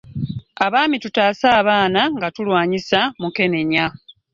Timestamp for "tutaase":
1.03-1.47